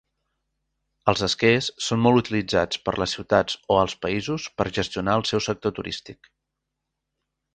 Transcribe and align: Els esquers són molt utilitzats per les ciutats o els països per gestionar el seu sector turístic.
Els 1.11 1.19
esquers 1.27 1.67
són 1.87 2.01
molt 2.05 2.21
utilitzats 2.21 2.79
per 2.87 2.93
les 3.03 3.13
ciutats 3.17 3.59
o 3.75 3.79
els 3.83 3.95
països 4.07 4.49
per 4.61 4.67
gestionar 4.81 5.15
el 5.21 5.27
seu 5.33 5.43
sector 5.51 5.75
turístic. 5.81 6.31